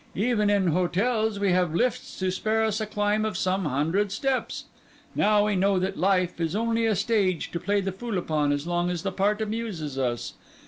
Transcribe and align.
Even 0.15 0.49
in 0.49 0.69
hotels 0.69 1.37
we 1.39 1.51
have 1.51 1.75
lifts 1.75 2.17
to 2.17 2.31
spare 2.31 2.63
us 2.63 2.81
a 2.81 2.87
climb 2.87 3.23
of 3.23 3.37
some 3.37 3.65
hundred 3.65 4.11
steps. 4.11 4.63
Now, 5.13 5.45
we 5.45 5.55
know 5.55 5.77
that 5.77 5.95
life 5.95 6.41
is 6.41 6.55
only 6.55 6.87
a 6.87 6.95
stage 6.95 7.51
to 7.51 7.59
play 7.59 7.81
the 7.81 7.91
fool 7.91 8.17
upon 8.17 8.51
as 8.51 8.65
long 8.65 8.89
as 8.89 9.03
the 9.03 9.11
part 9.11 9.43
amuses 9.43 9.99
us. 9.99 10.33